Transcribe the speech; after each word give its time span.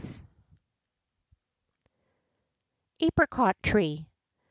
BOSC. 0.01 0.23
APRICOT 3.03 3.53
TREE. 3.61 4.07